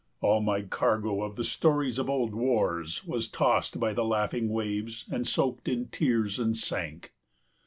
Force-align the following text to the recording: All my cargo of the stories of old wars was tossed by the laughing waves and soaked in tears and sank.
All 0.19 0.41
my 0.41 0.63
cargo 0.63 1.21
of 1.21 1.35
the 1.35 1.43
stories 1.43 1.99
of 1.99 2.09
old 2.09 2.33
wars 2.33 3.05
was 3.05 3.27
tossed 3.29 3.79
by 3.79 3.93
the 3.93 4.03
laughing 4.03 4.49
waves 4.49 5.05
and 5.11 5.27
soaked 5.27 5.67
in 5.67 5.89
tears 5.89 6.39
and 6.39 6.57
sank. 6.57 7.13